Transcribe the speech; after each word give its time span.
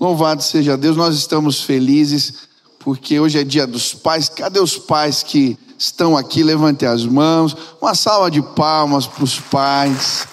Louvado 0.00 0.42
seja 0.42 0.76
Deus, 0.76 0.96
nós 0.96 1.16
estamos 1.16 1.60
felizes 1.60 2.34
porque 2.78 3.18
hoje 3.18 3.38
é 3.38 3.44
dia 3.44 3.66
dos 3.66 3.92
pais. 3.92 4.28
Cadê 4.28 4.60
os 4.60 4.78
pais 4.78 5.22
que 5.22 5.58
estão 5.76 6.16
aqui? 6.16 6.42
Levante 6.42 6.86
as 6.86 7.04
mãos. 7.04 7.56
Uma 7.80 7.94
salva 7.94 8.30
de 8.30 8.40
palmas 8.40 9.06
para 9.06 9.24
os 9.24 9.40
pais. 9.40 10.26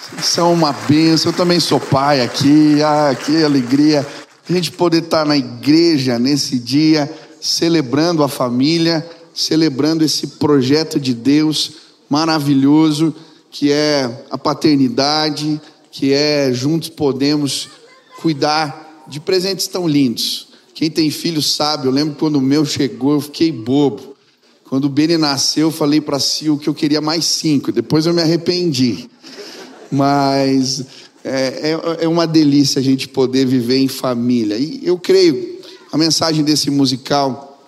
Vocês 0.00 0.26
são 0.26 0.52
uma 0.52 0.72
bênção. 0.72 1.30
Eu 1.30 1.36
também 1.36 1.60
sou 1.60 1.78
pai 1.78 2.20
aqui. 2.20 2.82
Ah, 2.82 3.14
que 3.14 3.44
alegria 3.44 4.06
a 4.48 4.52
gente 4.52 4.72
poder 4.72 5.04
estar 5.04 5.24
na 5.24 5.36
igreja 5.36 6.18
nesse 6.18 6.58
dia, 6.58 7.12
celebrando 7.40 8.22
a 8.22 8.28
família, 8.28 9.08
celebrando 9.32 10.04
esse 10.04 10.26
projeto 10.26 11.00
de 11.00 11.14
Deus 11.14 11.72
maravilhoso 12.08 13.14
que 13.50 13.72
é 13.72 14.26
a 14.30 14.36
paternidade, 14.36 15.60
que 15.90 16.12
é 16.12 16.52
juntos 16.52 16.90
podemos 16.90 17.70
cuidar 18.20 19.04
de 19.06 19.20
presentes 19.20 19.66
tão 19.66 19.86
lindos. 19.86 20.48
Quem 20.74 20.90
tem 20.90 21.10
filho 21.10 21.40
sabe, 21.40 21.86
eu 21.86 21.90
lembro 21.90 22.16
quando 22.16 22.36
o 22.36 22.40
meu 22.40 22.64
chegou, 22.64 23.14
eu 23.14 23.20
fiquei 23.20 23.50
bobo. 23.50 24.14
Quando 24.64 24.84
o 24.86 24.88
Beni 24.88 25.16
nasceu, 25.16 25.68
eu 25.68 25.72
falei 25.72 26.00
para 26.00 26.18
Sil 26.18 26.58
que 26.58 26.68
eu 26.68 26.74
queria 26.74 27.00
mais 27.00 27.24
cinco, 27.24 27.70
depois 27.70 28.04
eu 28.04 28.12
me 28.12 28.20
arrependi. 28.20 29.08
Mas 29.90 30.84
é, 31.24 31.72
é, 31.72 32.04
é 32.04 32.08
uma 32.08 32.26
delícia 32.26 32.80
a 32.80 32.82
gente 32.82 33.08
poder 33.08 33.46
viver 33.46 33.78
em 33.78 33.88
família. 33.88 34.56
E 34.58 34.80
eu 34.82 34.98
creio, 34.98 35.60
a 35.92 35.96
mensagem 35.96 36.44
desse 36.44 36.68
musical, 36.68 37.58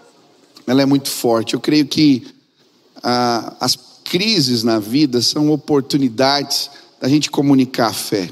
ela 0.66 0.83
é 0.83 0.87
muito 0.87 1.09
forte. 1.09 1.55
Eu 1.55 1.60
creio 1.60 1.87
que 1.87 2.27
ah, 3.02 3.57
as 3.60 3.79
crises 4.05 4.65
na 4.65 4.79
vida 4.79 5.23
são 5.23 5.51
oportunidades 5.51 6.69
da 7.01 7.09
gente 7.09 7.30
comunicar 7.30 7.88
a 7.88 7.93
fé 7.93 8.29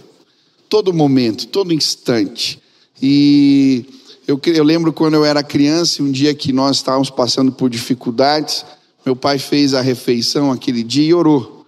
todo 0.69 0.93
momento, 0.93 1.47
todo 1.47 1.73
instante. 1.73 2.61
E 3.03 3.85
eu, 4.27 4.41
eu 4.47 4.65
lembro 4.65 4.93
quando 4.93 5.15
eu 5.15 5.25
era 5.25 5.43
criança, 5.43 6.03
um 6.03 6.11
dia 6.11 6.35
que 6.35 6.53
nós 6.53 6.77
estávamos 6.77 7.11
passando 7.11 7.53
por 7.53 7.71
dificuldades, 7.71 8.65
meu 9.05 9.15
pai 9.15 9.39
fez 9.39 9.73
a 9.75 9.81
refeição 9.81 10.51
aquele 10.51 10.83
dia 10.83 11.07
e 11.07 11.15
orou. 11.15 11.65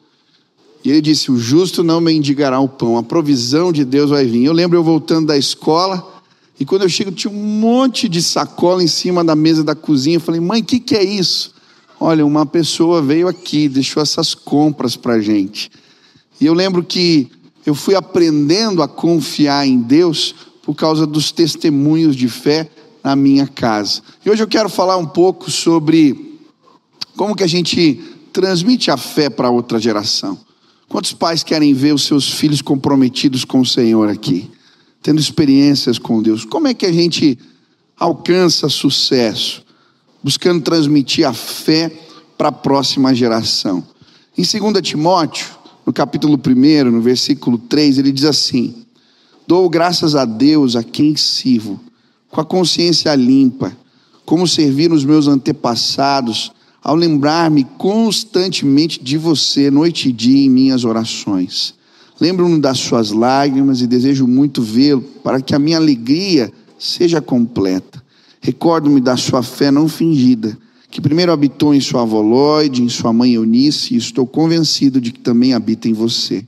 E 0.84 0.91
ele 0.91 1.00
disse: 1.00 1.30
O 1.30 1.38
justo 1.38 1.84
não 1.84 2.00
mendigará 2.00 2.58
o 2.58 2.69
pão, 2.69 2.96
a 2.96 3.02
provisão 3.02 3.72
de 3.72 3.84
Deus 3.84 4.10
vai 4.10 4.24
vir. 4.24 4.44
Eu 4.44 4.52
lembro 4.52 4.76
eu 4.76 4.82
voltando 4.82 5.28
da 5.28 5.36
escola, 5.36 6.04
e 6.58 6.64
quando 6.64 6.82
eu 6.82 6.88
chego, 6.88 7.12
tinha 7.12 7.32
um 7.32 7.36
monte 7.36 8.08
de 8.08 8.22
sacola 8.22 8.82
em 8.82 8.88
cima 8.88 9.22
da 9.22 9.36
mesa 9.36 9.62
da 9.62 9.74
cozinha. 9.74 10.16
Eu 10.16 10.20
falei: 10.20 10.41
Mãe, 10.41 10.60
o 10.60 10.64
que, 10.64 10.80
que 10.80 10.96
é 10.96 11.04
isso? 11.04 11.54
Olha, 12.00 12.24
uma 12.24 12.46
pessoa 12.46 13.02
veio 13.02 13.28
aqui, 13.28 13.69
deixou 13.69 14.02
essas 14.02 14.34
compras 14.34 14.96
para 14.96 15.20
gente. 15.20 15.70
E 16.41 16.46
eu 16.46 16.54
lembro 16.54 16.82
que 16.82 17.28
eu 17.69 17.74
fui 17.74 17.94
aprendendo 17.94 18.83
a 18.83 18.88
confiar 18.88 19.66
em 19.66 19.78
Deus 19.78 20.34
por 20.62 20.74
causa 20.74 21.06
dos 21.06 21.30
testemunhos 21.30 22.16
de 22.16 22.27
fé 22.27 22.70
na 23.05 23.14
minha 23.14 23.47
casa. 23.47 24.00
E 24.25 24.30
hoje 24.30 24.42
eu 24.42 24.48
quero 24.48 24.70
falar 24.70 24.97
um 24.97 25.05
pouco 25.05 25.50
sobre 25.50 26.38
como 27.14 27.36
que 27.36 27.44
a 27.44 27.47
gente 27.47 28.02
transmite 28.33 28.91
a 28.91 28.97
fé 28.97 29.28
para 29.28 29.50
outra 29.50 29.78
geração. 29.78 30.38
Quantos 30.88 31.12
pais 31.12 31.42
querem 31.42 31.75
ver 31.75 31.94
os 31.94 32.05
seus 32.05 32.30
filhos 32.30 32.62
comprometidos 32.62 33.44
com 33.44 33.60
o 33.60 33.66
Senhor 33.66 34.08
aqui, 34.08 34.50
tendo 35.03 35.20
experiências 35.20 35.98
com 35.98 36.22
Deus? 36.22 36.47
Como 36.47 36.69
é 36.69 36.72
que 36.72 36.86
a 36.86 36.92
gente 36.92 37.38
alcança 37.98 38.70
sucesso? 38.70 39.62
Buscando 40.25 40.62
transmitir 40.62 41.28
a 41.28 41.34
fé 41.34 41.92
para 42.38 42.48
a 42.48 42.53
próxima 42.53 43.14
geração. 43.14 43.86
Em 44.38 44.42
2 44.42 44.80
Timóteo, 44.80 45.57
no 45.89 45.92
capítulo 45.94 46.39
1, 46.39 46.91
no 46.91 47.00
versículo 47.00 47.56
3, 47.56 47.97
ele 47.97 48.12
diz 48.12 48.27
assim: 48.27 48.75
Dou 49.47 49.70
graças 49.70 50.14
a 50.14 50.27
Deus 50.27 50.77
a 50.77 50.83
quem 50.83 51.17
sirvo, 51.17 51.81
com 52.31 52.42
a 52.42 52.44
consciência 52.44 53.14
limpa, 53.14 53.75
como 54.27 54.47
servir 54.47 54.92
os 54.92 55.03
meus 55.03 55.27
antepassados, 55.27 56.53
ao 56.84 56.94
lembrar-me 56.94 57.64
constantemente 57.78 59.03
de 59.03 59.16
você, 59.16 59.71
noite 59.71 60.10
e 60.10 60.12
dia, 60.12 60.44
em 60.44 60.50
minhas 60.50 60.84
orações. 60.84 61.72
Lembro-me 62.21 62.60
das 62.60 62.77
suas 62.77 63.10
lágrimas 63.10 63.81
e 63.81 63.87
desejo 63.87 64.27
muito 64.27 64.60
vê-lo, 64.60 65.00
para 65.00 65.41
que 65.41 65.54
a 65.54 65.59
minha 65.59 65.78
alegria 65.78 66.53
seja 66.78 67.22
completa. 67.22 68.04
Recordo-me 68.43 69.00
da 69.00 69.16
sua 69.16 69.43
fé 69.43 69.71
não 69.71 69.88
fingida 69.88 70.54
que 70.91 71.00
primeiro 71.00 71.32
habitou 71.32 71.75
em 71.75 71.81
sua 71.81 72.03
avó 72.03 72.21
Lloyd, 72.21 72.82
em 72.82 72.88
sua 72.88 73.12
mãe 73.12 73.34
Eunice, 73.34 73.94
e 73.94 73.99
estou 73.99 74.26
convencido 74.26 75.00
de 75.00 75.12
que 75.12 75.21
também 75.21 75.53
habita 75.53 75.88
em 75.88 75.93
você. 75.93 76.44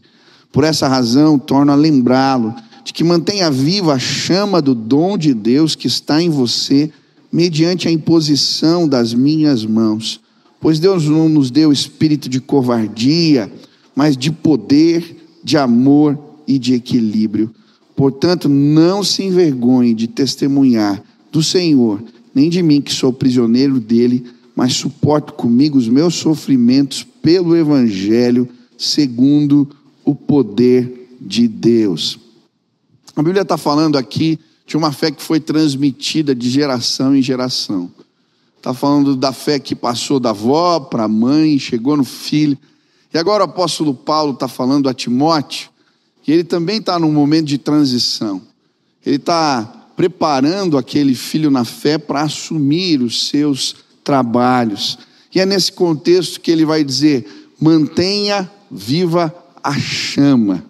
Por 0.50 0.64
essa 0.64 0.88
razão, 0.88 1.38
torno 1.38 1.70
a 1.70 1.74
lembrá-lo 1.74 2.54
de 2.82 2.92
que 2.92 3.04
mantenha 3.04 3.50
viva 3.50 3.94
a 3.94 3.98
chama 3.98 4.62
do 4.62 4.74
dom 4.74 5.18
de 5.18 5.34
Deus 5.34 5.74
que 5.74 5.86
está 5.86 6.22
em 6.22 6.30
você, 6.30 6.90
mediante 7.30 7.86
a 7.86 7.90
imposição 7.90 8.88
das 8.88 9.14
minhas 9.14 9.64
mãos. 9.64 10.20
Pois 10.60 10.80
Deus 10.80 11.04
não 11.04 11.28
nos 11.28 11.50
deu 11.50 11.70
espírito 11.70 12.28
de 12.28 12.40
covardia, 12.40 13.50
mas 13.94 14.16
de 14.16 14.32
poder, 14.32 15.16
de 15.44 15.56
amor 15.56 16.18
e 16.46 16.58
de 16.58 16.74
equilíbrio. 16.74 17.50
Portanto, 17.94 18.48
não 18.48 19.04
se 19.04 19.22
envergonhe 19.22 19.94
de 19.94 20.08
testemunhar 20.08 21.02
do 21.30 21.42
Senhor 21.42 22.02
nem 22.34 22.48
de 22.48 22.62
mim 22.62 22.80
que 22.80 22.92
sou 22.92 23.12
prisioneiro 23.12 23.80
dele, 23.80 24.24
mas 24.54 24.74
suporto 24.74 25.32
comigo 25.32 25.78
os 25.78 25.88
meus 25.88 26.14
sofrimentos 26.14 27.02
pelo 27.22 27.56
Evangelho, 27.56 28.48
segundo 28.76 29.68
o 30.04 30.14
poder 30.14 31.08
de 31.20 31.46
Deus. 31.46 32.18
A 33.14 33.22
Bíblia 33.22 33.42
está 33.42 33.56
falando 33.56 33.96
aqui 33.98 34.38
de 34.66 34.76
uma 34.76 34.92
fé 34.92 35.10
que 35.10 35.22
foi 35.22 35.40
transmitida 35.40 36.34
de 36.34 36.48
geração 36.48 37.14
em 37.14 37.20
geração. 37.22 37.90
Está 38.56 38.72
falando 38.72 39.16
da 39.16 39.32
fé 39.32 39.58
que 39.58 39.74
passou 39.74 40.20
da 40.20 40.30
avó 40.30 40.78
para 40.78 41.04
a 41.04 41.08
mãe, 41.08 41.58
chegou 41.58 41.96
no 41.96 42.04
filho. 42.04 42.56
E 43.12 43.18
agora 43.18 43.42
o 43.42 43.46
apóstolo 43.46 43.94
Paulo 43.94 44.34
está 44.34 44.46
falando 44.46 44.88
a 44.88 44.94
Timóteo, 44.94 45.70
que 46.22 46.30
ele 46.30 46.44
também 46.44 46.78
está 46.78 46.98
num 46.98 47.10
momento 47.10 47.46
de 47.46 47.58
transição. 47.58 48.42
Ele 49.04 49.16
está 49.16 49.79
preparando 50.00 50.78
aquele 50.78 51.14
filho 51.14 51.50
na 51.50 51.62
fé 51.62 51.98
para 51.98 52.22
assumir 52.22 53.02
os 53.02 53.28
seus 53.28 53.76
trabalhos. 54.02 54.98
E 55.34 55.38
é 55.38 55.44
nesse 55.44 55.70
contexto 55.70 56.40
que 56.40 56.50
ele 56.50 56.64
vai 56.64 56.82
dizer: 56.82 57.50
mantenha 57.60 58.50
viva 58.70 59.34
a 59.62 59.78
chama, 59.78 60.64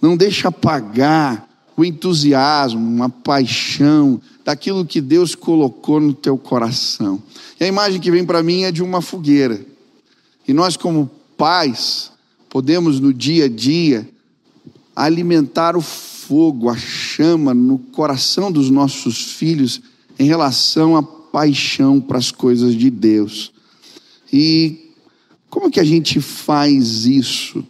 não 0.00 0.16
deixe 0.16 0.46
apagar 0.46 1.48
o 1.76 1.84
entusiasmo, 1.84 3.02
a 3.02 3.08
paixão 3.08 4.20
daquilo 4.44 4.86
que 4.86 5.00
Deus 5.00 5.34
colocou 5.34 5.98
no 5.98 6.14
teu 6.14 6.38
coração. 6.38 7.20
E 7.58 7.64
a 7.64 7.66
imagem 7.66 8.00
que 8.00 8.12
vem 8.12 8.24
para 8.24 8.44
mim 8.44 8.62
é 8.62 8.70
de 8.70 8.80
uma 8.80 9.02
fogueira. 9.02 9.60
E 10.46 10.52
nós, 10.52 10.76
como 10.76 11.10
pais, 11.36 12.12
podemos 12.48 13.00
no 13.00 13.12
dia 13.12 13.46
a 13.46 13.48
dia 13.48 14.08
alimentar 14.94 15.76
o 15.76 15.80
fogo, 15.80 16.70
a 16.70 16.76
chama 17.18 17.52
no 17.52 17.80
coração 17.80 18.52
dos 18.52 18.70
nossos 18.70 19.32
filhos 19.32 19.82
em 20.20 20.26
relação 20.26 20.96
à 20.96 21.02
paixão 21.02 22.00
para 22.00 22.16
as 22.16 22.30
coisas 22.30 22.76
de 22.76 22.88
Deus. 22.90 23.50
E 24.32 24.92
como 25.50 25.68
que 25.68 25.80
a 25.80 25.84
gente 25.84 26.20
faz 26.20 27.06
isso? 27.06 27.66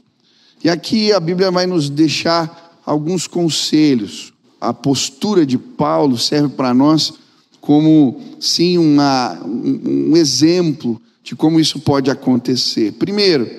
E 0.62 0.68
aqui 0.68 1.14
a 1.14 1.18
Bíblia 1.18 1.50
vai 1.50 1.66
nos 1.66 1.88
deixar 1.88 2.78
alguns 2.84 3.26
conselhos. 3.26 4.34
A 4.60 4.74
postura 4.74 5.46
de 5.46 5.56
Paulo 5.56 6.18
serve 6.18 6.50
para 6.50 6.74
nós 6.74 7.14
como, 7.58 8.20
sim, 8.38 8.76
uma, 8.76 9.42
um, 9.46 10.14
exemplo 10.14 11.00
de 11.24 11.34
como 11.34 11.58
isso 11.58 11.80
pode 11.80 12.10
acontecer. 12.10 12.92
Primeiro, 12.92 13.50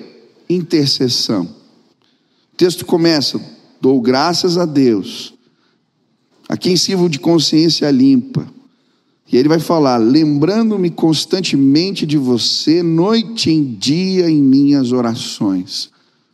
intercessão. 0.48 1.46
O 2.52 2.56
texto 2.56 2.86
começa: 2.86 3.40
Dou 3.80 4.00
graças 4.00 4.56
a 4.56 4.64
Deus, 4.64 5.34
a 6.50 6.56
quem 6.56 6.76
sirvo 6.76 7.08
de 7.08 7.20
consciência 7.20 7.88
limpa. 7.92 8.44
E 9.30 9.36
ele 9.36 9.48
vai 9.48 9.60
falar: 9.60 9.98
lembrando-me 9.98 10.90
constantemente 10.90 12.04
de 12.04 12.18
você, 12.18 12.82
noite 12.82 13.52
em 13.52 13.62
dia, 13.62 14.28
em 14.28 14.42
minhas 14.42 14.90
orações. 14.90 15.90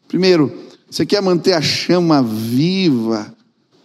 Primeiro, 0.08 0.50
você 0.90 1.04
quer 1.04 1.20
manter 1.20 1.52
a 1.52 1.60
chama 1.60 2.22
viva 2.22 3.30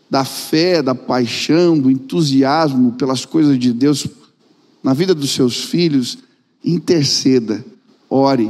da 0.09 0.23
fé, 0.23 0.81
da 0.81 0.95
paixão, 0.95 1.77
do 1.77 1.91
entusiasmo 1.91 2.93
pelas 2.93 3.25
coisas 3.25 3.59
de 3.59 3.73
Deus 3.73 4.07
na 4.81 4.93
vida 4.93 5.13
dos 5.13 5.31
seus 5.31 5.65
filhos? 5.65 6.17
Interceda, 6.63 7.65
ore. 8.09 8.49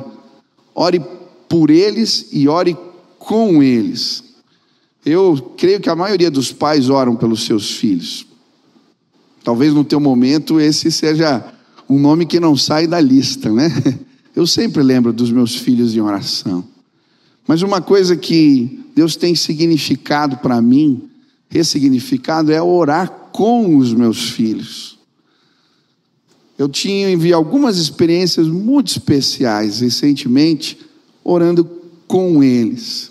Ore 0.76 1.02
por 1.50 1.72
eles 1.72 2.28
e 2.32 2.48
ore 2.48 2.78
com 3.18 3.64
eles. 3.64 4.31
Eu 5.06 5.54
creio 5.58 5.80
que 5.80 5.90
a 5.90 5.96
maioria 5.96 6.30
dos 6.30 6.52
pais 6.52 6.90
oram 6.90 7.16
pelos 7.16 7.44
seus 7.46 7.72
filhos. 7.72 8.26
Talvez 9.44 9.74
no 9.74 9.84
teu 9.84 10.00
momento 10.00 10.60
esse 10.60 10.92
seja 10.92 11.44
um 11.90 12.00
nome 12.00 12.26
que 12.26 12.40
não 12.40 12.56
sai 12.56 12.88
da 12.88 13.00
lista, 13.00 13.52
né? 13.52 13.70
Eu 14.36 14.48
sempre 14.48 14.82
lembro 14.82 15.12
dos 15.12 15.30
meus 15.30 15.56
filhos 15.56 15.94
em 15.94 16.00
oração. 16.00 16.64
Mas 17.46 17.62
uma 17.62 17.82
coisa 17.82 18.16
que 18.16 18.86
Deus 18.96 19.16
tem 19.18 19.36
significado 19.36 20.38
para 20.38 20.62
mim 20.62 21.10
ressignificado 21.50 22.52
é 22.52 22.62
orar 22.62 23.10
com 23.34 23.76
os 23.76 23.94
meus 23.94 24.30
filhos. 24.30 24.98
Eu 26.58 26.70
tive 26.70 27.34
algumas 27.34 27.78
experiências 27.78 28.48
muito 28.48 28.88
especiais 28.88 29.82
recentemente, 29.82 30.78
orando 31.24 31.66
com 32.08 32.42
eles. 32.42 33.11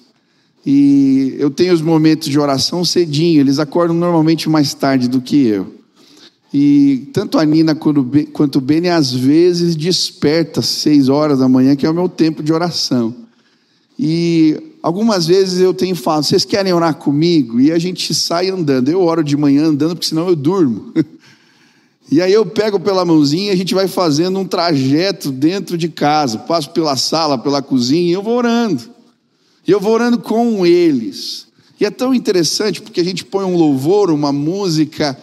E 0.65 1.37
eu 1.39 1.51
tenho 1.51 1.73
os 1.73 1.81
momentos 1.81 2.29
de 2.29 2.39
oração 2.39 2.85
cedinho, 2.85 3.41
eles 3.41 3.59
acordam 3.59 3.97
normalmente 3.97 4.49
mais 4.49 4.75
tarde 4.75 5.09
do 5.09 5.21
que 5.21 5.47
eu. 5.47 5.81
E 6.53 7.09
tanto 7.13 7.39
a 7.39 7.45
Nina 7.45 7.75
quanto 7.75 8.57
o 8.57 8.61
Beni 8.61 8.89
às 8.89 9.13
vezes 9.13 9.77
desperta 9.77 10.61
às 10.61 10.67
seis 10.67 11.09
horas 11.09 11.39
da 11.39 11.49
manhã, 11.49 11.77
que 11.77 11.87
é 11.87 11.91
o 11.91 11.95
meu 11.95 12.09
tempo 12.09 12.43
de 12.43 12.53
oração. 12.53 13.15
E 13.99 14.61
algumas 14.83 15.27
vezes 15.27 15.61
eu 15.61 15.73
tenho 15.73 15.95
falado, 15.95 16.25
vocês 16.25 16.45
querem 16.45 16.73
orar 16.73 16.95
comigo? 16.95 17.61
E 17.61 17.71
a 17.71 17.79
gente 17.79 18.13
sai 18.13 18.51
andando. 18.51 18.89
Eu 18.89 19.01
oro 19.03 19.23
de 19.23 19.37
manhã 19.37 19.67
andando, 19.67 19.95
porque 19.95 20.09
senão 20.09 20.29
eu 20.29 20.37
durmo. 20.37 20.93
E 22.13 22.21
aí 22.21 22.33
eu 22.33 22.45
pego 22.45 22.81
pela 22.81 23.05
mãozinha, 23.05 23.53
a 23.53 23.57
gente 23.57 23.73
vai 23.73 23.87
fazendo 23.87 24.37
um 24.37 24.45
trajeto 24.45 25.31
dentro 25.31 25.79
de 25.79 25.89
casa, 25.89 26.39
passo 26.39 26.71
pela 26.71 26.97
sala, 26.97 27.39
pela 27.39 27.63
cozinha, 27.63 28.11
e 28.11 28.13
eu 28.13 28.21
vou 28.21 28.37
orando. 28.37 28.83
E 29.67 29.71
eu 29.71 29.81
vou 29.81 29.93
orando 29.93 30.19
com 30.19 30.65
eles. 30.67 31.47
E 31.81 31.85
é 31.85 31.91
tão 31.91 32.15
interessante 32.15 32.81
porque 32.81 33.01
a 33.01 33.05
gente 33.05 33.25
põe 33.25 33.45
um 33.45 33.57
louvor, 33.57 34.11
uma 34.11 34.33
música, 34.33 35.17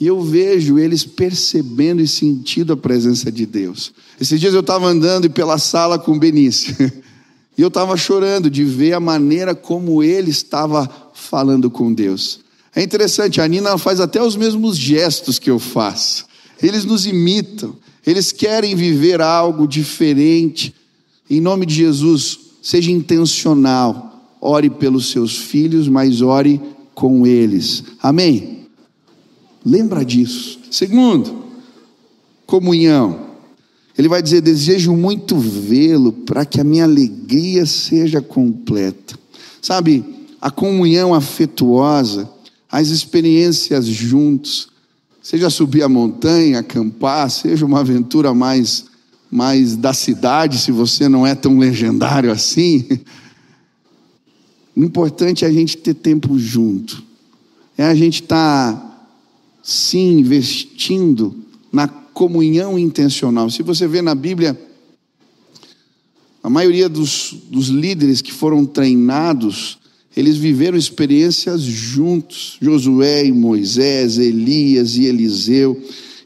e 0.00 0.06
eu 0.06 0.22
vejo 0.22 0.78
eles 0.78 1.04
percebendo 1.04 2.00
e 2.00 2.08
sentindo 2.08 2.72
a 2.72 2.76
presença 2.76 3.30
de 3.30 3.44
Deus. 3.44 3.92
Esses 4.20 4.38
dias 4.40 4.54
eu 4.54 4.60
estava 4.60 4.86
andando 4.86 5.28
pela 5.28 5.58
sala 5.58 5.98
com 5.98 6.12
o 6.12 6.18
Benício. 6.18 6.74
E 7.56 7.60
eu 7.60 7.66
estava 7.66 7.96
chorando 7.96 8.48
de 8.48 8.62
ver 8.62 8.92
a 8.92 9.00
maneira 9.00 9.52
como 9.52 10.00
ele 10.00 10.30
estava 10.30 10.88
falando 11.12 11.68
com 11.68 11.92
Deus. 11.92 12.38
É 12.72 12.80
interessante, 12.80 13.40
a 13.40 13.48
Nina 13.48 13.76
faz 13.76 13.98
até 13.98 14.22
os 14.22 14.36
mesmos 14.36 14.76
gestos 14.76 15.40
que 15.40 15.50
eu 15.50 15.58
faço. 15.58 16.24
Eles 16.62 16.84
nos 16.84 17.04
imitam, 17.04 17.74
eles 18.06 18.30
querem 18.30 18.76
viver 18.76 19.20
algo 19.20 19.66
diferente. 19.66 20.72
Em 21.28 21.40
nome 21.40 21.66
de 21.66 21.74
Jesus, 21.74 22.38
seja 22.62 22.90
intencional. 22.90 24.36
Ore 24.40 24.70
pelos 24.70 25.10
seus 25.10 25.36
filhos, 25.36 25.88
mas 25.88 26.22
ore 26.22 26.60
com 26.94 27.26
eles. 27.26 27.82
Amém? 28.02 28.66
Lembra 29.64 30.04
disso. 30.04 30.60
Segundo, 30.70 31.44
comunhão. 32.46 33.28
Ele 33.96 34.08
vai 34.08 34.22
dizer: 34.22 34.40
Desejo 34.40 34.94
muito 34.94 35.36
vê-lo 35.36 36.12
para 36.12 36.44
que 36.44 36.60
a 36.60 36.64
minha 36.64 36.84
alegria 36.84 37.66
seja 37.66 38.22
completa. 38.22 39.18
Sabe, 39.60 40.04
a 40.40 40.50
comunhão 40.50 41.12
afetuosa, 41.12 42.30
as 42.70 42.88
experiências 42.88 43.86
juntos, 43.86 44.68
seja 45.20 45.50
subir 45.50 45.82
a 45.82 45.88
montanha, 45.88 46.60
acampar, 46.60 47.28
seja 47.30 47.66
uma 47.66 47.80
aventura 47.80 48.32
mais, 48.32 48.86
mais 49.30 49.76
da 49.76 49.92
cidade, 49.92 50.58
se 50.58 50.72
você 50.72 51.08
não 51.08 51.26
é 51.26 51.34
tão 51.34 51.58
legendário 51.58 52.30
assim. 52.30 52.86
O 54.76 54.84
importante 54.84 55.44
é 55.44 55.48
a 55.48 55.52
gente 55.52 55.76
ter 55.76 55.92
tempo 55.92 56.38
junto, 56.38 57.02
é 57.76 57.82
a 57.82 57.96
gente 57.96 58.22
estar, 58.22 58.74
tá, 58.74 59.08
sim, 59.60 60.20
investindo 60.20 61.34
na 61.72 61.88
comunhão 61.88 62.78
intencional. 62.78 63.50
Se 63.50 63.60
você 63.60 63.88
vê 63.88 64.00
na 64.00 64.14
Bíblia, 64.14 64.56
a 66.44 66.48
maioria 66.48 66.88
dos, 66.88 67.34
dos 67.50 67.66
líderes 67.66 68.22
que 68.22 68.32
foram 68.32 68.64
treinados, 68.64 69.78
eles 70.16 70.36
viveram 70.36 70.78
experiências 70.78 71.62
juntos, 71.62 72.56
Josué 72.60 73.26
e 73.26 73.32
Moisés, 73.32 74.16
Elias 74.16 74.96
e 74.96 75.04
Eliseu. 75.04 75.80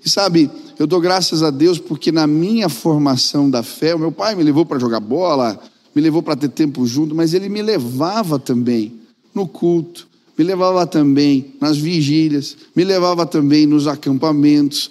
E 0.04 0.10
sabe, 0.10 0.50
eu 0.78 0.86
dou 0.86 1.00
graças 1.00 1.42
a 1.42 1.50
Deus 1.50 1.78
porque 1.78 2.10
na 2.10 2.26
minha 2.26 2.68
formação 2.68 3.48
da 3.48 3.62
fé, 3.62 3.94
o 3.94 3.98
meu 3.98 4.12
pai 4.12 4.34
me 4.34 4.42
levou 4.42 4.64
para 4.64 4.78
jogar 4.78 5.00
bola, 5.00 5.60
me 5.94 6.00
levou 6.00 6.22
para 6.22 6.36
ter 6.36 6.48
tempo 6.48 6.86
junto, 6.86 7.14
mas 7.14 7.34
ele 7.34 7.48
me 7.48 7.62
levava 7.62 8.38
também 8.38 9.00
no 9.34 9.46
culto, 9.46 10.08
me 10.36 10.44
levava 10.44 10.86
também 10.86 11.54
nas 11.60 11.76
vigílias, 11.76 12.56
me 12.74 12.84
levava 12.84 13.26
também 13.26 13.66
nos 13.66 13.86
acampamentos. 13.86 14.90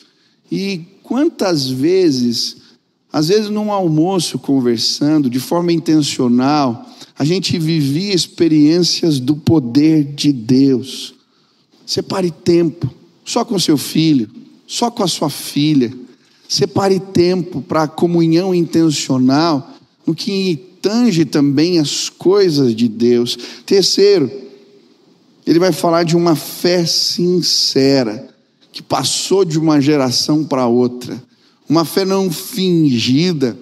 E 0.52 0.82
quantas 1.04 1.68
vezes, 1.68 2.58
às 3.12 3.28
vezes 3.30 3.50
num 3.50 3.72
almoço 3.72 4.38
conversando, 4.38 5.30
de 5.30 5.40
forma 5.40 5.72
intencional, 5.72 6.86
a 7.18 7.26
gente 7.26 7.58
vivia 7.58 8.14
experiências 8.14 9.20
do 9.20 9.36
poder 9.36 10.04
de 10.04 10.32
Deus. 10.32 11.14
Separe 11.86 12.32
tempo, 12.32 12.90
só 13.26 13.44
com 13.44 13.60
seu 13.60 13.78
filho, 13.78 14.30
só 14.72 14.90
com 14.90 15.04
a 15.04 15.08
sua 15.08 15.30
filha. 15.30 15.92
Separe 16.48 16.98
tempo 16.98 17.62
para 17.62 17.90
comunhão 17.90 18.56
intencional, 18.56 19.70
no 20.08 20.16
que 20.16 20.56
tange 20.82 21.26
também 21.26 21.78
as 21.78 22.08
coisas 22.08 22.74
de 22.74 22.88
Deus. 22.88 23.38
Terceiro, 23.66 24.32
ele 25.46 25.60
vai 25.60 25.74
falar 25.74 26.04
de 26.04 26.16
uma 26.16 26.38
fé 26.38 26.86
sincera 26.86 28.30
que 28.72 28.82
passou 28.82 29.44
de 29.44 29.60
uma 29.60 29.82
geração 29.82 30.46
para 30.46 30.66
outra, 30.66 31.22
uma 31.68 31.84
fé 31.84 32.06
não 32.06 32.32
fingida. 32.32 33.58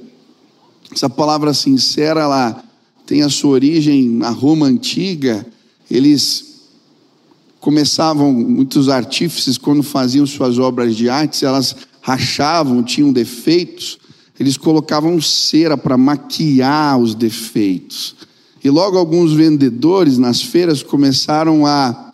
Essa 0.94 1.10
palavra 1.10 1.56
sincera, 1.56 2.22
ela 2.22 2.64
tem 3.08 3.24
a 3.24 3.30
sua 3.30 3.50
origem 3.50 4.08
na 4.08 4.30
Roma 4.30 4.68
antiga. 4.68 5.44
Eles 5.90 6.49
começavam, 7.60 8.32
muitos 8.32 8.90
artífices, 8.90 9.58
quando 9.58 9.84
faziam 9.84 10.26
suas 10.26 10.58
obras 10.58 10.96
de 10.96 11.10
arte, 11.10 11.46
elas 11.46 11.76
rachavam, 12.02 12.82
tinham 12.84 13.12
defeitos, 13.12 14.00
eles 14.40 14.58
colocavam 14.58 15.22
cera 15.22 15.78
para 15.78 15.98
maquiar 15.98 16.98
os 16.98 17.14
defeitos. 17.14 18.16
E 18.64 18.70
logo 18.70 18.98
alguns 18.98 19.34
vendedores 19.34 20.18
nas 20.18 20.42
feiras 20.42 20.82
começaram 20.82 21.66
a 21.66 22.12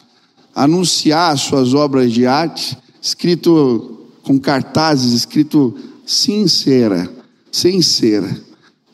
anunciar 0.53 1.38
suas 1.38 1.74
obras 1.74 2.12
de 2.12 2.25
arte 2.25 2.77
escrito 3.01 4.07
com 4.24 4.39
cartazes, 4.39 5.13
escrito 5.13 5.75
sincera, 6.06 7.12
sincera. 7.51 8.36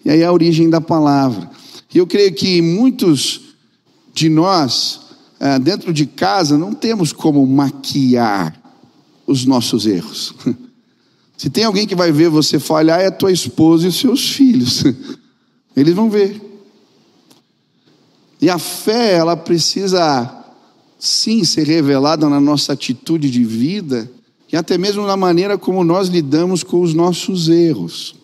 E 0.04 0.10
aí 0.10 0.24
a 0.24 0.32
origem 0.32 0.70
da 0.70 0.82
palavra. 0.82 1.50
E 1.94 1.98
eu 1.98 2.08
creio 2.08 2.34
que 2.34 2.62
muitos 2.62 3.42
de 4.14 4.28
nós, 4.28 5.01
é, 5.01 5.01
dentro 5.64 5.92
de 5.92 6.06
casa, 6.06 6.58
não 6.58 6.74
temos 6.74 7.12
como 7.12 7.46
maquiar 7.48 8.62
os 9.26 9.46
nossos 9.46 9.86
erros. 9.86 10.34
Se 11.36 11.50
tem 11.50 11.64
alguém 11.64 11.88
que 11.88 11.96
vai 11.96 12.12
ver 12.12 12.30
você 12.30 12.60
falhar, 12.60 13.02
é 13.02 13.08
a 13.08 13.12
tua 13.12 13.32
esposa 13.32 13.86
e 13.86 13.90
os 13.90 14.00
seus 14.00 14.32
filhos. 14.32 14.84
Eles 15.76 15.96
vão 15.96 16.10
ver. 16.10 16.40
E 18.40 18.50
a 18.50 18.60
fé, 18.60 19.14
ela 19.14 19.36
precisa 19.36 20.44
sim 21.00 21.44
ser 21.44 21.66
revelada 21.66 22.30
na 22.30 22.40
nossa 22.40 22.74
atitude 22.74 23.32
de 23.32 23.44
vida 23.44 24.08
e 24.52 24.56
até 24.56 24.78
mesmo 24.78 25.06
na 25.08 25.18
maneira 25.18 25.58
como 25.58 25.84
nós 25.84 26.10
lidamos 26.10 26.62
com 26.62 26.82
os 26.82 26.94
nossos 26.94 27.50
erros. 27.50 28.16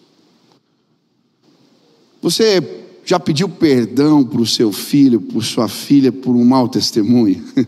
Você 2.22 2.62
já 3.08 3.18
pediu 3.18 3.48
perdão 3.48 4.22
para 4.22 4.42
o 4.42 4.46
seu 4.46 4.70
filho, 4.74 5.22
por 5.22 5.42
sua 5.42 5.70
filha, 5.70 6.12
por 6.12 6.36
um 6.36 6.44
mau 6.44 6.68
testemunho? 6.68 7.42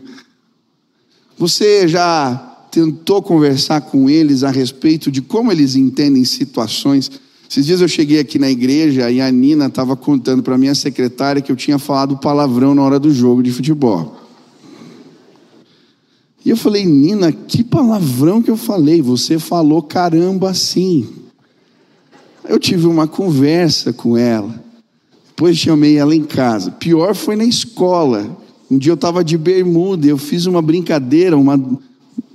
Você 1.38 1.88
já 1.88 2.36
tentou 2.70 3.22
conversar 3.22 3.80
com 3.80 4.10
eles 4.10 4.44
a 4.44 4.50
respeito 4.50 5.10
de 5.10 5.22
como 5.22 5.50
eles 5.50 5.76
entendem 5.76 6.26
situações? 6.26 7.10
Esses 7.50 7.64
dias 7.64 7.80
eu 7.80 7.88
cheguei 7.88 8.20
aqui 8.20 8.38
na 8.38 8.50
igreja 8.50 9.10
e 9.10 9.18
a 9.18 9.32
Nina 9.32 9.64
estava 9.64 9.96
contando 9.96 10.42
para 10.42 10.58
minha 10.58 10.74
secretária 10.74 11.40
que 11.40 11.50
eu 11.50 11.56
tinha 11.56 11.78
falado 11.78 12.18
palavrão 12.18 12.74
na 12.74 12.82
hora 12.82 12.98
do 12.98 13.10
jogo 13.10 13.42
de 13.42 13.50
futebol. 13.50 14.20
E 16.44 16.50
eu 16.50 16.56
falei, 16.56 16.84
Nina, 16.84 17.32
que 17.32 17.64
palavrão 17.64 18.42
que 18.42 18.50
eu 18.50 18.58
falei. 18.58 19.00
Você 19.00 19.38
falou 19.38 19.82
caramba 19.82 20.50
assim. 20.50 21.08
Eu 22.46 22.58
tive 22.58 22.86
uma 22.86 23.08
conversa 23.08 23.90
com 23.90 24.18
ela. 24.18 24.68
Depois 25.40 25.56
chamei 25.56 25.96
ela 25.96 26.14
em 26.14 26.22
casa. 26.22 26.70
Pior 26.70 27.14
foi 27.14 27.34
na 27.34 27.44
escola. 27.44 28.36
Um 28.70 28.76
dia 28.76 28.92
eu 28.92 28.94
estava 28.94 29.24
de 29.24 29.38
bermuda, 29.38 30.06
eu 30.06 30.18
fiz 30.18 30.44
uma 30.44 30.60
brincadeira, 30.60 31.34
uma, 31.34 31.58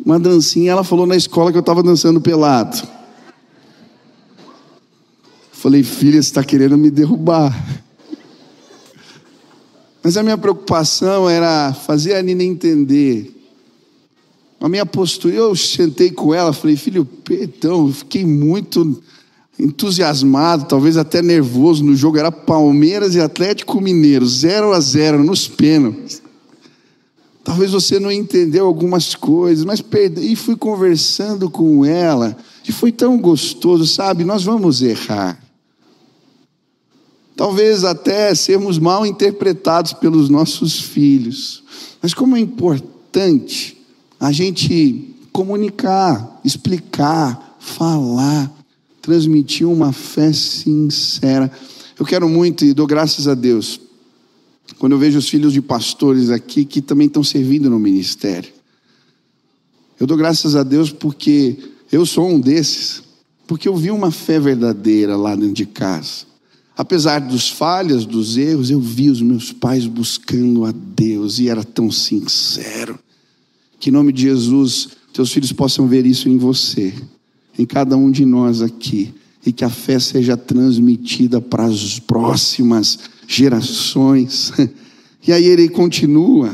uma 0.04 0.20
dancinha. 0.20 0.72
Ela 0.72 0.84
falou 0.84 1.06
na 1.06 1.16
escola 1.16 1.52
que 1.52 1.58
eu 1.58 1.60
estava 1.60 1.84
dançando 1.84 2.20
pelado. 2.20 2.82
Falei, 5.52 5.84
filha, 5.84 6.14
você 6.14 6.30
está 6.30 6.44
querendo 6.44 6.80
me 6.80 6.90
derrubar. 6.90 7.56
Mas 10.02 10.18
a 10.18 10.24
minha 10.24 10.36
preocupação 10.36 11.30
era 11.30 11.76
fazer 11.76 12.16
a 12.16 12.24
Nina 12.24 12.44
entender 12.44 13.32
a 14.60 14.68
minha 14.68 14.86
postura, 14.86 15.36
eu 15.36 15.56
sentei 15.56 16.10
com 16.10 16.34
ela, 16.34 16.52
falei, 16.52 16.76
filho, 16.76 17.06
perdão, 17.06 17.86
eu 17.86 17.94
fiquei 17.94 18.26
muito 18.26 19.00
entusiasmado, 19.60 20.66
talvez 20.66 20.98
até 20.98 21.22
nervoso 21.22 21.84
no 21.84 21.96
jogo. 21.96 22.18
Era 22.18 22.32
Palmeiras 22.32 23.16
e 23.16 23.22
Atlético 23.22 23.80
Mineiro, 23.82 24.28
0 24.28 24.74
a 24.74 24.80
0 24.80 25.24
nos 25.24 25.48
pênaltis. 25.48 26.22
Talvez 27.44 27.72
você 27.72 28.00
não 28.00 28.12
entendeu 28.12 28.66
algumas 28.66 29.14
coisas, 29.14 29.64
mas 29.66 29.84
e 30.20 30.36
fui 30.36 30.56
conversando 30.56 31.50
com 31.50 31.86
ela, 31.86 32.36
e 32.68 32.72
foi 32.72 32.92
tão 32.92 33.20
gostoso, 33.20 33.86
sabe? 33.86 34.26
Nós 34.26 34.44
vamos 34.44 34.82
errar. 34.82 35.40
Talvez 37.36 37.84
até 37.84 38.34
sermos 38.34 38.80
mal 38.80 39.06
interpretados 39.06 39.94
pelos 39.94 40.30
nossos 40.30 40.80
filhos. 40.80 41.64
Mas 42.02 42.14
como 42.14 42.36
é 42.36 42.40
importante 42.40 43.78
a 44.20 44.32
gente 44.32 45.14
comunicar, 45.32 46.40
explicar, 46.44 47.58
falar, 47.60 48.52
transmitir 49.06 49.70
uma 49.70 49.94
fé 49.94 50.34
sincera. 50.34 51.52
Eu 51.98 52.04
quero 52.04 52.28
muito 52.28 52.66
e 52.66 52.74
dou 52.74 52.88
graças 52.88 53.28
a 53.28 53.36
Deus 53.36 53.80
quando 54.80 54.94
eu 54.94 54.98
vejo 54.98 55.20
os 55.20 55.30
filhos 55.30 55.54
de 55.54 55.62
pastores 55.62 56.32
aqui 56.32 56.66
que 56.66 56.82
também 56.82 57.06
estão 57.06 57.24
servindo 57.24 57.70
no 57.70 57.80
ministério. 57.80 58.52
Eu 60.00 60.08
dou 60.08 60.18
graças 60.18 60.56
a 60.56 60.64
Deus 60.64 60.92
porque 60.92 61.56
eu 61.92 62.04
sou 62.04 62.28
um 62.28 62.40
desses, 62.40 63.04
porque 63.46 63.68
eu 63.68 63.76
vi 63.76 63.92
uma 63.92 64.10
fé 64.10 64.40
verdadeira 64.40 65.16
lá 65.16 65.36
dentro 65.36 65.54
de 65.54 65.68
casa. 65.68 66.26
Apesar 66.76 67.20
dos 67.20 67.48
falhas, 67.48 68.08
dos 68.08 68.38
erros, 68.38 68.72
eu 68.72 68.80
vi 68.80 69.12
os 69.12 69.22
meus 69.22 69.54
pais 69.54 69.86
buscando 69.86 70.66
a 70.66 70.72
Deus 70.72 71.38
e 71.38 71.48
era 71.48 71.64
tão 71.64 71.92
sincero. 71.92 72.98
Que 73.80 73.92
em 73.92 73.94
nome 73.94 74.12
de 74.12 74.24
Jesus, 74.24 74.90
teus 75.14 75.32
filhos 75.32 75.52
possam 75.52 75.88
ver 75.88 76.08
isso 76.08 76.28
em 76.28 76.40
você, 76.40 76.92
em 77.58 77.66
cada 77.66 77.96
um 77.96 78.12
de 78.12 78.26
nós 78.26 78.62
aqui, 78.62 79.14
e 79.46 79.52
que 79.52 79.64
a 79.64 79.70
fé 79.70 80.00
seja 80.00 80.36
transmitida 80.36 81.40
para 81.40 81.66
as 81.66 82.00
próximas 82.00 83.00
gerações. 83.28 84.52
E 85.28 85.34
aí 85.34 85.46
ele 85.46 85.68
continua, 85.68 86.52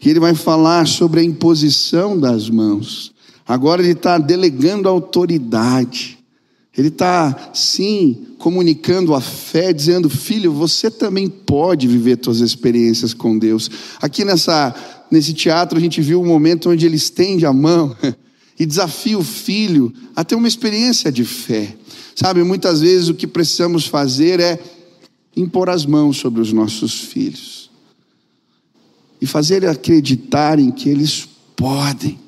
e 0.00 0.08
ele 0.08 0.20
vai 0.20 0.32
falar 0.32 0.86
sobre 0.86 1.18
a 1.18 1.24
imposição 1.24 2.16
das 2.16 2.48
mãos. 2.48 3.12
Agora 3.44 3.82
ele 3.82 3.94
está 3.94 4.16
delegando 4.16 4.88
autoridade. 4.88 6.18
Ele 6.76 6.88
está, 6.88 7.50
sim, 7.52 8.28
comunicando 8.38 9.14
a 9.14 9.20
fé, 9.20 9.72
dizendo: 9.72 10.08
Filho, 10.08 10.52
você 10.52 10.90
também 10.90 11.28
pode 11.28 11.86
viver 11.86 12.18
suas 12.22 12.40
experiências 12.40 13.12
com 13.12 13.36
Deus. 13.36 13.70
Aqui 14.00 14.24
nessa, 14.24 14.74
nesse 15.10 15.34
teatro, 15.34 15.76
a 15.76 15.80
gente 15.80 16.00
viu 16.00 16.22
um 16.22 16.26
momento 16.26 16.70
onde 16.70 16.86
ele 16.86 16.96
estende 16.96 17.44
a 17.44 17.52
mão 17.52 17.94
e 18.58 18.66
desafia 18.66 19.18
o 19.18 19.24
filho 19.24 19.92
a 20.14 20.24
ter 20.24 20.34
uma 20.34 20.48
experiência 20.48 21.10
de 21.10 21.24
fé. 21.24 21.76
Sabe, 22.14 22.42
muitas 22.42 22.80
vezes 22.80 23.08
o 23.08 23.14
que 23.14 23.26
precisamos 23.26 23.86
fazer 23.86 24.40
é 24.40 24.62
impor 25.36 25.70
as 25.70 25.86
mãos 25.86 26.18
sobre 26.18 26.40
os 26.40 26.52
nossos 26.52 27.00
filhos 27.00 27.70
e 29.20 29.26
fazer 29.26 29.66
acreditarem 29.66 30.70
que 30.70 30.88
eles 30.88 31.28
podem, 31.56 32.18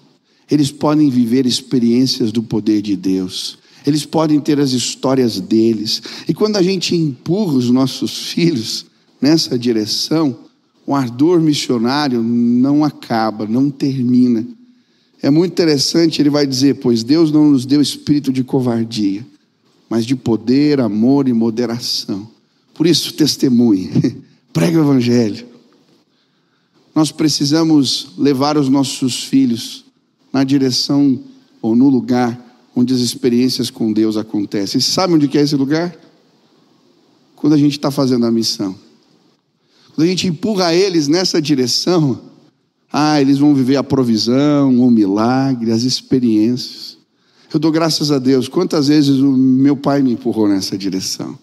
eles 0.51 0.71
podem 0.71 1.11
viver 1.11 1.45
experiências 1.45 2.33
do 2.33 2.43
poder 2.43 2.81
de 2.81 2.97
Deus 2.97 3.59
eles 3.87 4.05
podem 4.07 4.41
ter 4.41 4.59
as 4.59 4.73
histórias 4.73 5.39
deles. 5.41 6.03
E 6.27 6.33
quando 6.33 6.57
a 6.57 6.63
gente 6.63 6.97
empurra 6.97 7.55
os 7.55 7.71
nossos 7.71 8.31
filhos 8.33 8.87
nessa 9.21 9.59
direção, 9.59 10.37
o 10.87 10.95
ardor 10.95 11.41
missionário 11.41 12.23
não 12.23 12.85
acaba, 12.85 13.47
não 13.47 13.71
termina. 13.71 14.47
É 15.25 15.31
muito 15.31 15.53
interessante, 15.53 16.21
ele 16.21 16.29
vai 16.29 16.47
dizer: 16.47 16.75
Pois 16.75 17.03
Deus 17.03 17.33
não 17.33 17.49
nos 17.49 17.65
deu 17.65 17.81
espírito 17.81 18.31
de 18.31 18.45
covardia, 18.45 19.27
mas 19.89 20.05
de 20.05 20.15
poder, 20.15 20.83
amor 20.83 21.29
e 21.29 21.33
moderação. 21.33 22.29
Por 22.75 22.87
isso, 22.87 23.11
testemunhe, 23.15 23.91
pregue 24.53 24.77
o 24.77 24.83
Evangelho. 24.83 25.47
Nós 26.95 27.11
precisamos 27.11 28.09
levar 28.19 28.59
os 28.59 28.69
nossos 28.69 29.25
filhos 29.25 29.87
na 30.31 30.45
direção 30.45 31.19
ou 31.63 31.75
no 31.75 31.89
lugar 31.89 32.39
onde 32.77 32.93
as 32.93 33.01
experiências 33.01 33.71
com 33.71 33.95
Deus 33.95 34.19
acontecem. 34.19 34.79
Você 34.79 34.91
sabe 34.91 35.15
onde 35.15 35.39
é 35.39 35.41
esse 35.41 35.57
lugar? 35.57 35.97
Quando 37.35 37.55
a 37.55 37.59
gente 37.59 37.79
está 37.79 37.91
fazendo 37.91 38.27
a 38.27 38.31
missão. 38.31 38.79
Quando 39.95 40.07
a 40.07 40.11
gente 40.11 40.27
empurra 40.27 40.75
eles 40.75 41.09
nessa 41.09 41.41
direção, 41.41 42.21
ah, 42.97 43.21
eles 43.21 43.39
vão 43.39 43.53
viver 43.53 43.75
a 43.75 43.83
provisão, 43.83 44.79
o 44.79 44.89
milagre, 44.89 45.73
as 45.73 45.83
experiências. 45.83 46.97
Eu 47.53 47.59
dou 47.59 47.73
graças 47.73 48.13
a 48.13 48.21
Deus. 48.21 48.47
Quantas 48.47 48.87
vezes 48.87 49.19
o 49.19 49.33
meu 49.33 49.77
pai 49.77 50.01
me 50.01 50.13
empurrou 50.13 50.47
nessa 50.47 50.79
direção? 50.79 51.37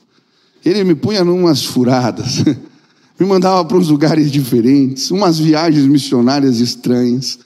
Ele 0.64 0.82
me 0.86 0.96
punha 0.96 1.26
numas 1.26 1.66
furadas, 1.66 2.38
me 3.20 3.26
mandava 3.26 3.66
para 3.66 3.76
uns 3.76 3.90
lugares 3.90 4.32
diferentes, 4.32 5.12
umas 5.12 5.40
viagens 5.40 5.86
missionárias 5.86 6.62
estranhas. 6.62 7.38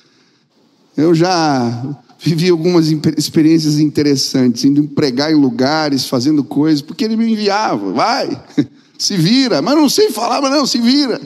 Eu 0.96 1.16
já 1.16 1.98
vivi 2.20 2.50
algumas 2.50 2.86
experiências 3.18 3.80
interessantes, 3.80 4.66
indo 4.66 4.84
pregar 4.90 5.32
em 5.32 5.36
lugares, 5.36 6.06
fazendo 6.06 6.44
coisas, 6.44 6.80
porque 6.80 7.06
ele 7.06 7.18
me 7.18 7.32
enviava, 7.32 7.92
vai, 7.92 8.40
se 9.00 9.18
vira, 9.18 9.64
mas 9.64 9.76
não 9.76 9.90
sei 9.90 10.12
falar, 10.12 10.44
mas 10.44 10.52
não, 10.52 10.68
se 10.68 10.80
vira. 10.80 11.20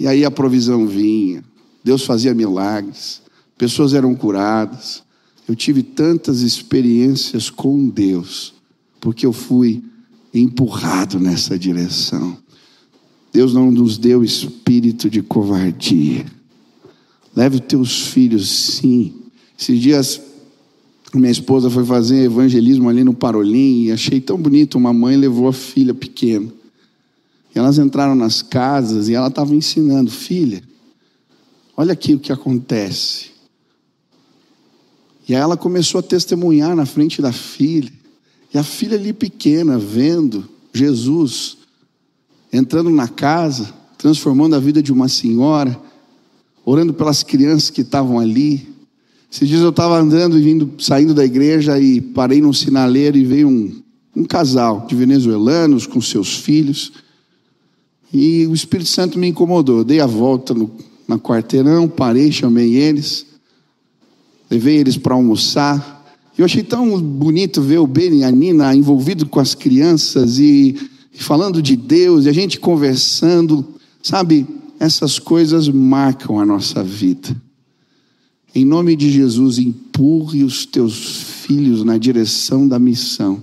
E 0.00 0.06
aí 0.06 0.24
a 0.24 0.30
provisão 0.30 0.86
vinha, 0.86 1.44
Deus 1.84 2.06
fazia 2.06 2.32
milagres, 2.32 3.20
pessoas 3.58 3.92
eram 3.92 4.14
curadas. 4.14 5.02
Eu 5.46 5.54
tive 5.54 5.82
tantas 5.82 6.40
experiências 6.40 7.50
com 7.50 7.86
Deus, 7.86 8.54
porque 8.98 9.26
eu 9.26 9.32
fui 9.32 9.84
empurrado 10.32 11.20
nessa 11.20 11.58
direção. 11.58 12.34
Deus 13.30 13.52
não 13.52 13.70
nos 13.70 13.98
deu 13.98 14.24
espírito 14.24 15.10
de 15.10 15.20
covardia. 15.20 16.24
Leve 17.36 17.60
teus 17.60 18.06
filhos, 18.06 18.48
sim, 18.48 19.12
esses 19.58 19.78
dias, 19.78 20.18
minha 21.12 21.30
esposa 21.30 21.68
foi 21.68 21.84
fazer 21.84 22.24
evangelismo 22.24 22.88
ali 22.88 23.04
no 23.04 23.12
Parolim 23.12 23.84
e 23.84 23.92
achei 23.92 24.18
tão 24.18 24.38
bonito. 24.38 24.78
Uma 24.78 24.94
mãe 24.94 25.14
levou 25.14 25.46
a 25.46 25.52
filha 25.52 25.92
pequena. 25.92 26.50
E 27.54 27.58
elas 27.58 27.78
entraram 27.78 28.14
nas 28.14 28.42
casas 28.42 29.08
e 29.08 29.14
ela 29.14 29.28
estava 29.28 29.54
ensinando: 29.54 30.10
Filha, 30.10 30.62
olha 31.76 31.92
aqui 31.92 32.14
o 32.14 32.20
que 32.20 32.32
acontece. 32.32 33.30
E 35.28 35.34
aí 35.34 35.40
ela 35.40 35.56
começou 35.56 36.00
a 36.00 36.02
testemunhar 36.02 36.74
na 36.74 36.86
frente 36.86 37.22
da 37.22 37.32
filha. 37.32 37.92
E 38.52 38.58
a 38.58 38.64
filha 38.64 38.96
ali 38.96 39.12
pequena, 39.12 39.78
vendo 39.78 40.48
Jesus 40.72 41.58
entrando 42.52 42.90
na 42.90 43.06
casa, 43.06 43.72
transformando 43.96 44.56
a 44.56 44.58
vida 44.58 44.82
de 44.82 44.92
uma 44.92 45.08
senhora, 45.08 45.78
orando 46.64 46.92
pelas 46.92 47.22
crianças 47.22 47.70
que 47.70 47.82
estavam 47.82 48.18
ali. 48.18 48.68
Esses 49.30 49.48
dias 49.48 49.60
eu 49.60 49.70
estava 49.70 49.98
andando 49.98 50.38
e 50.38 50.42
vindo, 50.42 50.74
saindo 50.78 51.14
da 51.14 51.24
igreja 51.24 51.78
e 51.78 52.00
parei 52.00 52.40
num 52.40 52.52
sinaleiro 52.52 53.16
e 53.16 53.24
veio 53.24 53.48
um, 53.48 53.80
um 54.16 54.24
casal 54.24 54.86
de 54.88 54.96
venezuelanos 54.96 55.86
com 55.86 56.00
seus 56.00 56.34
filhos. 56.34 56.92
E 58.12 58.46
o 58.46 58.54
Espírito 58.54 58.88
Santo 58.88 59.18
me 59.18 59.28
incomodou. 59.28 59.84
Dei 59.84 60.00
a 60.00 60.06
volta 60.06 60.52
no, 60.52 60.70
na 61.06 61.18
quarteirão, 61.18 61.88
parei, 61.88 62.32
chamei 62.32 62.74
eles, 62.74 63.26
levei 64.50 64.76
eles 64.76 64.96
para 64.96 65.14
almoçar. 65.14 65.98
Eu 66.36 66.44
achei 66.44 66.62
tão 66.62 67.00
bonito 67.00 67.60
ver 67.60 67.78
o 67.78 67.86
Ben 67.86 68.18
e 68.18 68.24
a 68.24 68.30
Nina 68.30 68.74
envolvidos 68.74 69.28
com 69.28 69.38
as 69.38 69.54
crianças 69.54 70.38
e, 70.38 70.76
e 71.12 71.22
falando 71.22 71.60
de 71.62 71.76
Deus, 71.76 72.24
e 72.24 72.28
a 72.28 72.32
gente 72.32 72.58
conversando. 72.58 73.64
Sabe, 74.02 74.46
essas 74.78 75.18
coisas 75.18 75.68
marcam 75.68 76.40
a 76.40 76.46
nossa 76.46 76.82
vida. 76.82 77.36
Em 78.54 78.64
nome 78.64 78.96
de 78.96 79.10
Jesus, 79.10 79.58
empurre 79.58 80.42
os 80.42 80.66
teus 80.66 81.22
filhos 81.44 81.84
na 81.84 81.98
direção 81.98 82.66
da 82.66 82.78
missão, 82.78 83.42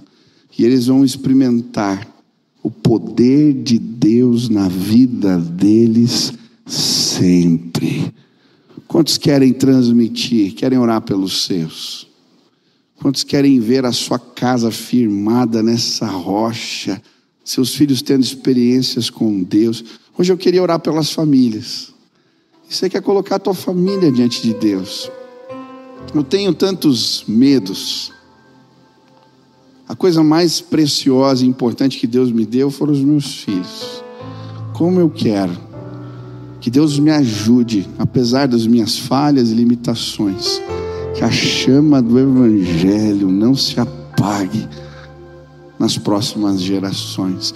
e 0.58 0.66
eles 0.66 0.88
vão 0.88 1.06
experimentar 1.06 2.17
o 2.64 2.72
poder 2.72 3.54
de 3.54 3.80
Deus 3.80 4.50
na 4.50 4.68
vida 4.68 5.38
deles 5.38 6.34
sempre. 6.66 8.14
Quantos 8.88 9.18
querem 9.18 9.54
transmitir, 9.54 10.54
querem 10.54 10.78
orar 10.78 11.02
pelos 11.02 11.44
seus? 11.44 12.08
Quantos 13.00 13.24
querem 13.24 13.60
ver 13.60 13.86
a 13.86 13.92
sua 13.92 14.18
casa 14.18 14.72
firmada 14.72 15.62
nessa 15.62 16.08
rocha, 16.08 17.02
seus 17.44 17.76
filhos 17.76 18.02
tendo 18.02 18.24
experiências 18.24 19.10
com 19.10 19.44
Deus? 19.44 19.84
Hoje 20.18 20.34
eu 20.34 20.38
queria 20.38 20.62
orar 20.62 20.80
pelas 20.80 21.12
famílias. 21.12 21.94
E 22.70 22.74
você 22.74 22.90
quer 22.90 23.02
colocar 23.02 23.36
a 23.36 23.40
tua 23.40 23.54
família 23.54 24.12
diante 24.12 24.42
de 24.42 24.54
Deus. 24.54 25.12
Eu 26.14 26.24
tenho 26.24 26.54
tantos 26.54 27.24
medos. 27.28 28.12
A 29.90 29.96
coisa 29.96 30.22
mais 30.22 30.60
preciosa 30.60 31.46
e 31.46 31.48
importante 31.48 31.98
que 31.98 32.06
Deus 32.06 32.30
me 32.30 32.46
deu 32.46 32.70
foram 32.70 32.92
os 32.92 33.00
meus 33.00 33.44
filhos. 33.44 34.04
Como 34.74 35.00
eu 35.00 35.10
quero 35.10 35.58
que 36.60 36.70
Deus 36.70 37.00
me 37.00 37.10
ajude, 37.10 37.88
apesar 37.98 38.50
das 38.50 38.68
minhas 38.68 38.98
falhas 38.98 39.50
e 39.50 39.54
limitações, 39.54 40.62
que 41.16 41.24
a 41.24 41.32
chama 41.32 42.02
do 42.02 42.20
Evangelho 42.20 43.30
não 43.30 43.56
se 43.56 43.80
apague 43.80 44.68
nas 45.80 45.98
próximas 45.98 46.60
gerações. 46.60 47.54